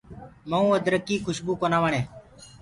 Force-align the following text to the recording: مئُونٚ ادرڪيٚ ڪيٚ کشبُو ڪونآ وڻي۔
مئُونٚ 0.49 0.75
ادرڪيٚ 0.77 1.05
ڪيٚ 1.07 1.23
کشبُو 1.25 1.53
ڪونآ 1.61 1.77
وڻي۔ 1.83 2.01